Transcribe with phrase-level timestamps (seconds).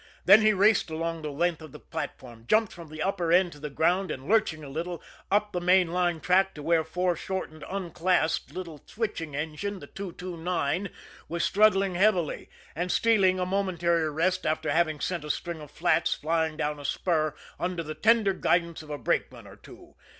[0.25, 3.59] Then he raced along the length of the platform, jumped from the upper end to
[3.59, 7.63] the ground, and lurching a little, up the main line track to where fore shortened,
[7.69, 10.89] unclassed little switching engine the 229
[11.29, 16.15] was grunting heavily, and stealing a momentary rest after having sent a string of flats
[16.15, 19.93] flying down a spur under the tender guidance of a brakeman or two.